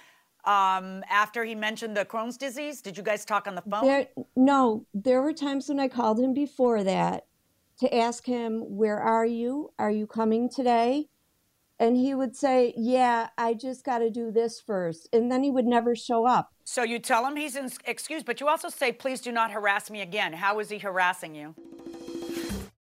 [0.44, 2.82] um, after he mentioned the Crohn's disease?
[2.82, 3.86] Did you guys talk on the phone?
[3.86, 7.26] There, no, there were times when I called him before that
[7.80, 9.72] to ask him, Where are you?
[9.80, 11.10] Are you coming today?
[11.80, 15.10] And he would say, Yeah, I just got to do this first.
[15.12, 16.52] And then he would never show up.
[16.64, 19.92] So you tell him he's in excuse, but you also say, please do not harass
[19.92, 20.34] me again.
[20.34, 21.54] How is he harassing you?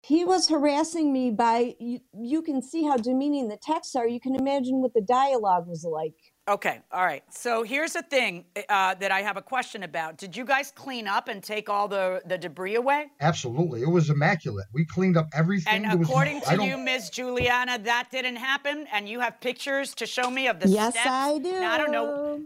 [0.01, 4.08] He was harassing me by, you, you can see how demeaning the texts are.
[4.08, 6.13] You can imagine what the dialogue was like.
[6.47, 7.23] Okay, all right.
[7.29, 10.17] So here's the thing uh, that I have a question about.
[10.17, 13.08] Did you guys clean up and take all the, the debris away?
[13.19, 13.81] Absolutely.
[13.81, 14.67] It was immaculate.
[14.71, 15.73] We cleaned up everything.
[15.73, 19.41] And There was- according I to you, Miss Juliana, that didn't happen, and you have
[19.41, 21.08] pictures to show me of the yes, steps.
[21.10, 21.51] I do.
[21.51, 22.41] Now, I don't know.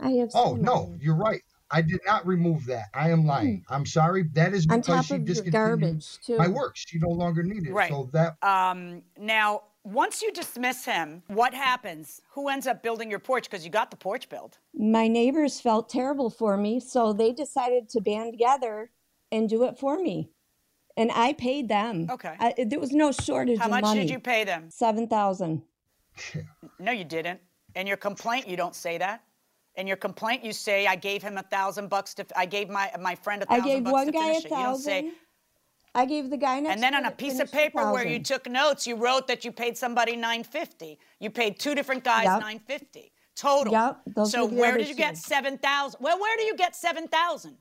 [0.00, 1.04] I have Oh no, many.
[1.04, 1.42] you're right.
[1.70, 2.86] I did not remove that.
[2.94, 3.64] I am lying.
[3.68, 4.22] I'm sorry.
[4.34, 6.36] That is On because top she of your discontinued garbage, too.
[6.38, 6.76] my work.
[6.76, 7.72] She no longer needed it.
[7.72, 7.90] Right.
[7.90, 12.20] So that Um, now, once you dismiss him, what happens?
[12.32, 13.44] Who ends up building your porch?
[13.44, 14.58] Because you got the porch built.
[14.74, 18.90] My neighbors felt terrible for me, so they decided to band together
[19.30, 20.30] and do it for me.
[20.96, 22.08] And I paid them.
[22.10, 22.34] Okay.
[22.38, 24.70] I, there was no shortage How of much did you pay them?
[24.70, 25.62] Seven thousand.
[26.78, 27.40] No, you didn't.
[27.74, 29.22] In your complaint, you don't say that.
[29.74, 32.26] In your complaint, you say I gave him a thousand bucks to.
[32.36, 34.50] I gave my my friend a thousand gave bucks one to guy a finish it.
[34.50, 35.10] You don't say.
[35.94, 36.74] I gave the guy next.
[36.74, 39.52] And then on a piece of paper where you took notes, you wrote that you
[39.52, 40.98] paid somebody 950.
[41.20, 42.40] You paid two different guys Yep.
[42.40, 43.72] 950 total.
[43.72, 45.20] Yep, so where did you get two.
[45.20, 46.00] 7,000?
[46.00, 47.56] Well, where do you get 7,000?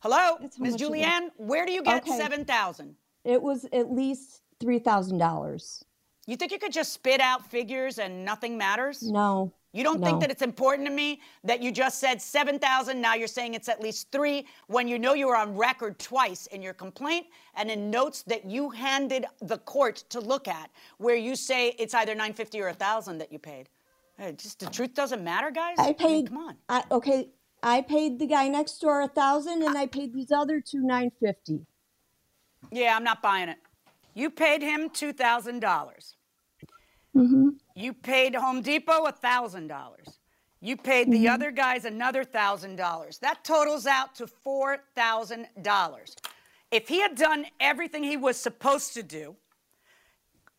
[0.00, 0.76] Hello, Ms.
[0.76, 2.16] Julianne, where do you get Okay.
[2.16, 2.96] 7,000?
[3.24, 5.82] It was at least three thousand dollars.
[6.26, 9.02] You think you could just spit out figures and nothing matters?
[9.02, 9.52] No.
[9.74, 13.26] You don't think that it's important to me that you just said 7,000, now you're
[13.26, 16.74] saying it's at least three, when you know you were on record twice in your
[16.74, 21.70] complaint and in notes that you handed the court to look at, where you say
[21.76, 23.68] it's either 950 or 1,000 that you paid.
[24.16, 25.74] Hey, just the truth doesn't matter, guys?
[25.76, 26.28] I mean, paid.
[26.28, 26.56] come on.
[26.68, 27.30] I, okay,
[27.64, 31.10] I paid the guy next door a thousand, and I paid these other two nine
[31.20, 31.66] fifty.
[32.70, 33.58] Yeah, I'm not buying it.
[34.14, 36.14] You paid him $2,000.
[37.14, 37.48] Mm-hmm.
[37.76, 39.70] You paid Home Depot $1,000.
[40.60, 43.20] You paid the other guys another $1,000.
[43.20, 46.16] That totals out to $4,000.
[46.70, 49.36] If he had done everything he was supposed to do,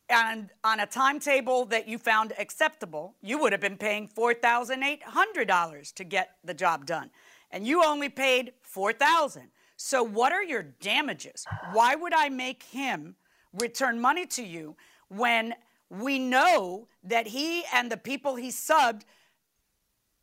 [0.09, 6.03] and on a timetable that you found acceptable, you would have been paying $4,800 to
[6.03, 7.09] get the job done.
[7.51, 11.45] And you only paid 4000 So what are your damages?
[11.71, 13.15] Why would I make him
[13.53, 14.75] return money to you
[15.07, 15.55] when
[16.01, 19.03] we know that he and the people he subbed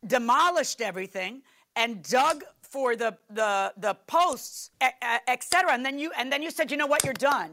[0.05, 1.41] demolished everything
[1.75, 5.45] and dug for the the the posts, e- e- et.
[5.69, 7.51] And then you and then you said, you know what, you're done.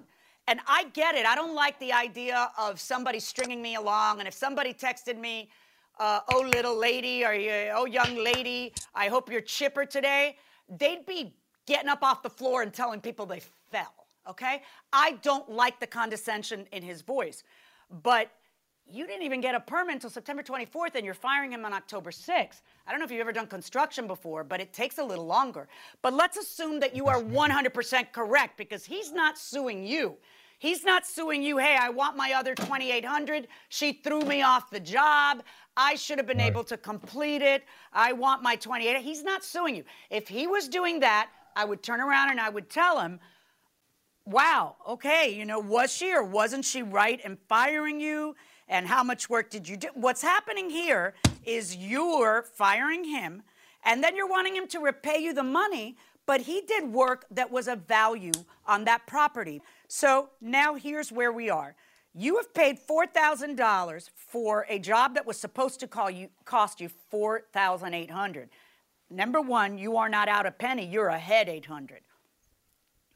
[0.49, 1.27] And I get it.
[1.27, 4.19] I don't like the idea of somebody stringing me along.
[4.19, 5.49] And if somebody texted me,
[5.99, 7.33] uh, "Oh little lady," or
[7.75, 10.37] "Oh young lady," I hope you're chipper today.
[10.69, 11.35] They'd be
[11.67, 13.95] getting up off the floor and telling people they fell.
[14.29, 14.63] Okay?
[14.93, 17.45] I don't like the condescension in his voice,
[18.03, 18.31] but
[18.87, 22.11] you didn't even get a permit until September 24th, and you're firing him on October
[22.11, 22.62] 6th.
[22.87, 25.68] I don't know if you've ever done construction before, but it takes a little longer.
[26.03, 30.16] But let's assume that you are 100% correct because he's not suing you.
[30.59, 33.48] He's not suing you, hey, I want my other 2800.
[33.70, 35.42] She threw me off the job.
[35.74, 37.64] I should have been able to complete it.
[37.94, 38.98] I want my 28.
[38.98, 39.85] He's not suing you.
[40.11, 43.20] If he was doing that, I would turn around and I would tell him,
[44.31, 48.37] wow, okay, you know, was she or wasn't she right in firing you?
[48.69, 49.88] And how much work did you do?
[49.95, 51.14] What's happening here
[51.45, 53.43] is you're firing him,
[53.85, 57.51] and then you're wanting him to repay you the money, but he did work that
[57.51, 58.33] was of value
[58.66, 59.61] on that property.
[59.88, 61.75] So now here's where we are.
[62.14, 68.51] You have paid $4,000 for a job that was supposed to you, cost you 4,800.
[69.11, 72.01] Number one, you are not out a penny, you're ahead 800.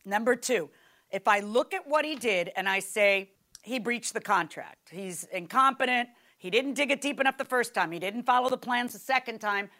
[0.04, 0.70] Number two,
[1.14, 3.30] if I look at what he did and I say
[3.62, 7.92] he breached the contract, he's incompetent, he didn't dig it deep enough the first time,
[7.92, 9.70] he didn't follow the plans the second time,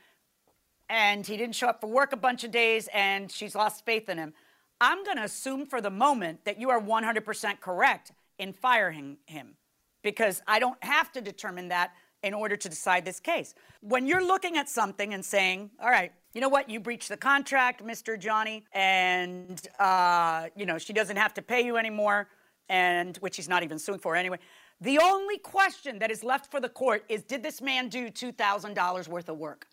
[0.89, 4.09] and he didn't show up for work a bunch of days and she's lost faith
[4.09, 4.33] in him,
[4.81, 9.57] I'm going to assume for the moment that you are 100% correct in firing him
[10.03, 11.93] because I don't have to determine that
[12.23, 13.55] in order to decide this case.
[13.81, 17.17] When you're looking at something and saying, all right, you know what, you breached the
[17.17, 18.19] contract, Mr.
[18.19, 22.29] Johnny, and, uh, you know, she doesn't have to pay you anymore,
[22.69, 24.39] and which he's not even suing for anyway.
[24.81, 29.09] The only question that is left for the court is did this man do $2,000
[29.09, 29.69] worth of work?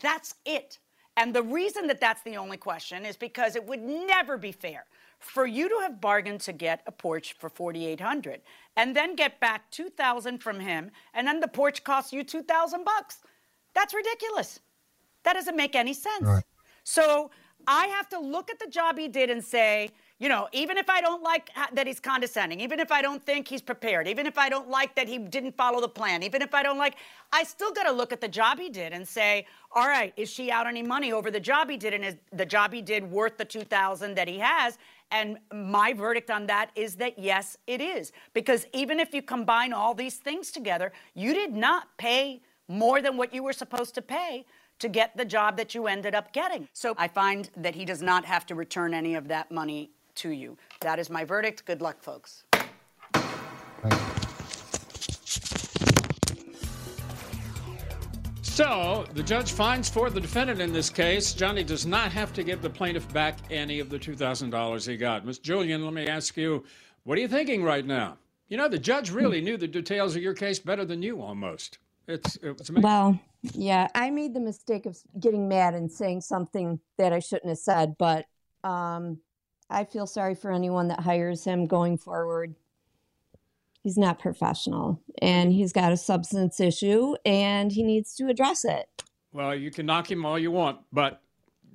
[0.00, 0.78] That's it.
[1.18, 4.86] And the reason that that's the only question is because it would never be fair
[5.18, 8.40] for you to have bargained to get a porch for 4800
[8.76, 13.18] and then get back 2000 from him and then the porch costs you 2000 bucks.
[13.74, 14.60] That's ridiculous.
[15.24, 16.24] That doesn't make any sense.
[16.84, 17.30] So
[17.66, 20.88] I have to look at the job he did and say, You know, even if
[20.88, 24.38] I don't like that he's condescending, even if I don't think he's prepared, even if
[24.38, 26.94] I don't like that he didn't follow the plan, even if I don't like,
[27.32, 30.30] I still got to look at the job he did and say, all right, is
[30.30, 33.10] she out any money over the job he did, and is the job he did
[33.10, 34.78] worth the two thousand that he has?
[35.10, 38.12] And my verdict on that is that yes, it is.
[38.32, 43.16] Because even if you combine all these things together, you did not pay more than
[43.16, 44.44] what you were supposed to pay
[44.78, 46.68] to get the job that you ended up getting.
[46.72, 50.30] So I find that he does not have to return any of that money to
[50.30, 50.56] you.
[50.80, 51.64] That is my verdict.
[51.64, 52.44] Good luck, folks.
[58.58, 61.32] So the judge finds for the defendant in this case.
[61.32, 65.24] Johnny does not have to give the plaintiff back any of the $2,000 he got.
[65.24, 66.64] Miss Julian, let me ask you,
[67.04, 68.18] what are you thinking right now?
[68.48, 71.78] You know, the judge really knew the details of your case better than you almost.
[72.08, 72.82] It's, it's amazing.
[72.82, 73.20] Well,
[73.52, 77.58] yeah, I made the mistake of getting mad and saying something that I shouldn't have
[77.58, 78.24] said, but
[78.64, 79.18] um,
[79.68, 82.54] I feel sorry for anyone that hires him going forward.
[83.82, 88.86] He's not professional and he's got a substance issue and he needs to address it.
[89.32, 91.22] Well, you can knock him all you want, but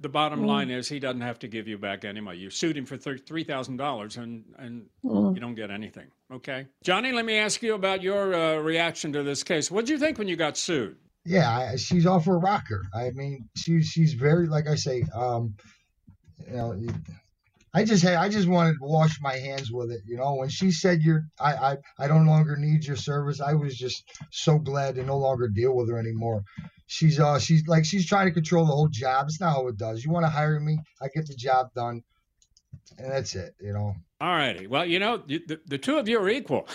[0.03, 0.45] the bottom Mm.
[0.47, 2.37] line is he doesn't have to give you back any money.
[2.37, 5.33] You sued him for thir- $3,000 and, and Mm.
[5.33, 6.07] you don't get anything.
[6.31, 6.67] Okay.
[6.83, 9.71] Johnny, let me ask you about your uh, reaction to this case.
[9.71, 10.97] What did you think when you got sued?
[11.25, 12.83] Yeah, I- she's off her rocker.
[12.93, 15.55] I mean, she's she's very like I say, um,
[16.47, 16.73] you know,
[17.73, 20.01] I just had I just wanted to wash my hands with it.
[20.05, 23.53] You know, when she said you're I I I don't longer need your service, I
[23.53, 26.43] was just so glad to no longer deal with her anymore.
[26.85, 29.25] She's uh she's like she's trying to control the whole job.
[29.27, 30.05] It's not how it does.
[30.05, 32.03] You want to hire me, I get the job done,
[32.97, 33.55] and that's it.
[33.59, 33.95] You know.
[34.21, 34.67] All righty.
[34.67, 36.65] Well, you know, the, the two of you are equal.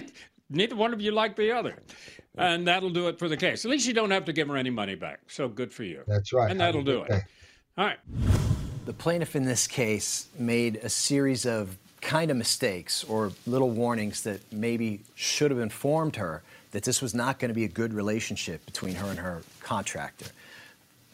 [0.50, 1.82] Neither one of you like the other.
[2.36, 3.64] And that'll do it for the case.
[3.64, 5.20] At least you don't have to give her any money back.
[5.28, 6.02] So good for you.
[6.06, 6.50] That's right.
[6.50, 7.22] And that'll do it.
[7.78, 7.98] All right.
[8.88, 14.22] The plaintiff in this case made a series of kind of mistakes or little warnings
[14.22, 17.92] that maybe should have informed her that this was not going to be a good
[17.92, 20.24] relationship between her and her contractor.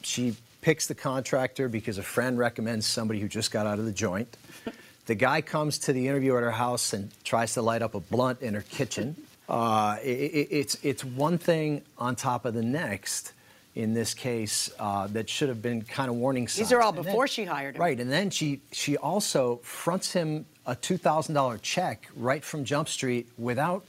[0.03, 3.93] She picks the contractor because a friend recommends somebody who just got out of the
[3.93, 4.37] joint.
[5.07, 8.01] The guy comes to the interview at her house and tries to light up a
[8.01, 9.17] blunt in her kitchen.
[9.49, 13.35] Uh, i i it's, it's one thing on top of the next
[13.75, 16.69] in this case uh, that should have been kind of warning signs.
[16.69, 17.81] These are all And then- before she hired him.
[17.81, 22.65] Right, and then she she also fronts him a two thousand dollar check right from
[22.65, 23.85] Jump Street without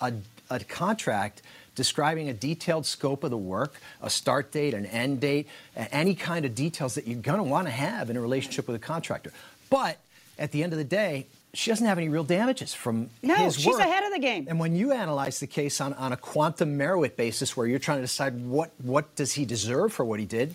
[0.00, 0.12] a,
[0.50, 1.42] a contract
[1.74, 6.44] describing a detailed scope of the work, a start date, an end date, any kind
[6.44, 9.32] of details that you're going to want to have in a relationship with a contractor.
[9.70, 9.98] But
[10.40, 13.58] at the end of the day, she doesn't have any real damages from No, his
[13.58, 14.46] she's ahead of the game.
[14.48, 17.98] And when you analyze the case on, on a quantum meruit basis, where you're trying
[17.98, 20.54] to decide what what does he deserve for what he did,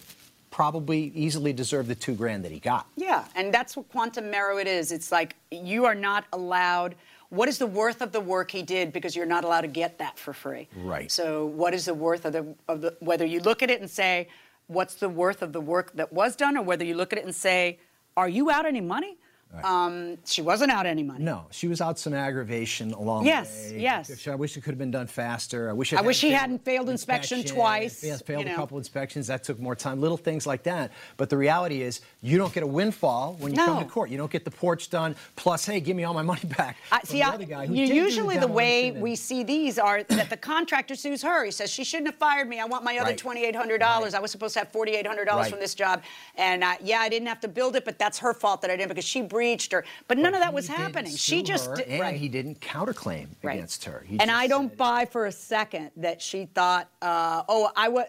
[0.52, 2.88] probably easily deserved the two grand that he got.
[2.96, 4.92] Yeah, and that's what quantum meruit is.
[4.92, 6.96] It's like you are not allowed.
[7.30, 8.94] What is the worth of the work he did?
[8.94, 10.68] Because you're not allowed to get that for free.
[10.76, 11.12] Right.
[11.12, 13.90] So, what is the worth of the of the whether you look at it and
[13.90, 14.28] say,
[14.68, 17.26] what's the worth of the work that was done, or whether you look at it
[17.26, 17.80] and say,
[18.16, 19.18] are you out any money?
[19.64, 21.24] Um, she wasn't out any money.
[21.24, 23.82] No, she was out some aggravation along Yes, the way.
[23.82, 24.08] yes.
[24.10, 24.28] yes.
[24.28, 25.70] I wish it could have been done faster.
[25.70, 25.94] I wish.
[25.94, 27.56] It I wish hadn't he failed hadn't failed inspection inspection.
[27.62, 29.28] twice, Yes, failed you a couple inspections.
[29.28, 30.02] That took more time.
[30.02, 30.92] Little things like that.
[31.18, 34.10] But the reality is, you don't get a windfall when you come to court.
[34.10, 35.16] You don't get the porch done.
[35.36, 36.78] Plus, hey, give me all my money back.
[36.92, 39.78] I, see, the I, other guy who you, usually the way and- we see these
[39.78, 41.46] are that the contractor sues her.
[41.46, 42.60] He says she shouldn't have fired me.
[42.60, 43.18] I want my other Right.
[43.18, 44.14] twenty-eight hundred dollars.
[44.14, 45.52] I was supposed to have forty-eight hundred dollars Right.
[45.52, 46.02] from this job,
[46.36, 48.78] and uh, yeah, I didn't have to build it, but that's her fault that I
[48.78, 49.84] didn't because she breached her.
[50.08, 51.14] But none of that was happening.
[51.16, 52.16] She just her, and right.
[52.16, 53.56] he didn't counterclaim Right.
[53.56, 54.04] against her.
[54.08, 57.90] He and I don't said- buy for a second that she thought, uh, oh, I
[57.90, 58.06] would.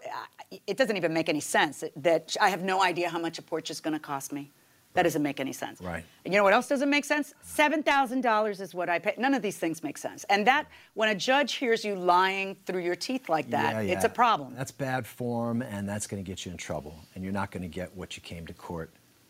[0.65, 3.69] It doesn't even make any sense that I have no idea how much a porch
[3.69, 4.51] is going to cost me.
[4.93, 5.81] That doesn't make any sense.
[5.81, 6.05] Right.
[6.23, 7.33] And you know what else doesn't make sense?
[7.41, 9.13] Seven thousand dollars is what I pay.
[9.17, 10.23] None of these things make sense.
[10.29, 14.05] And that when a judge hears you lying through your teeth like that, Yeah, it's
[14.05, 14.55] a problem.
[14.55, 16.95] That's bad form, and that's going to get you in trouble.
[17.13, 18.89] And you're not going to get what you came to court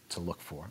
[0.09, 0.69] to look for.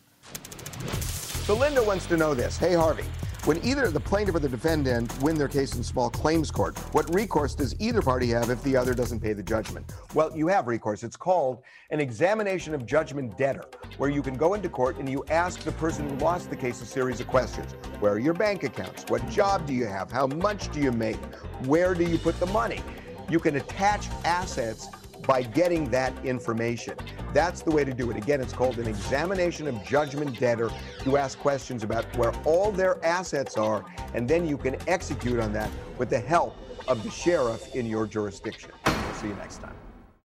[1.45, 2.57] So Linda wants to know this.
[2.57, 3.05] Hey, Harvey,
[3.45, 7.15] when either the plaintiff or the defendant win their case in small claims court, what
[7.15, 9.93] recourse does either party have if the other doesn't pay the judgment?
[10.15, 11.03] Well, you have recourse.
[11.03, 13.67] It's called an examination of judgment debtor,
[13.99, 16.81] where you can go into court and you ask the person who lost the case
[16.81, 17.73] a series of questions.
[18.01, 19.05] Where are your bank accounts?
[19.09, 20.11] What job do you have?
[20.11, 21.23] How much do you make?
[21.67, 22.81] Where do you put the money?
[23.29, 24.89] You can attach assets
[25.27, 26.97] by getting that information.
[27.33, 28.17] That's the way to do it.
[28.17, 30.71] Again, it's called an examination of judgment debtor.
[31.05, 35.53] You ask questions about where all their assets are, and then you can execute on
[35.53, 36.57] that with the help
[36.89, 38.71] of the sheriff in your jurisdiction.
[38.87, 39.84] We'll see you next time.